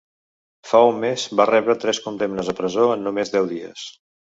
Fa 0.69 0.81
un 0.93 0.97
mes, 1.03 1.27
va 1.41 1.47
rebre 1.51 1.77
tres 1.85 2.03
condemnes 2.09 2.53
a 2.55 2.59
presó 2.65 2.93
en 2.99 3.09
només 3.11 3.39
deu 3.39 3.57
dies. 3.57 3.91